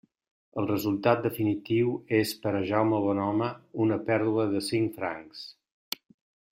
[0.61, 1.91] El resultat definitiu
[2.21, 3.53] és per a Jaume Bonhome
[3.87, 5.49] una pèrdua de cinc francs.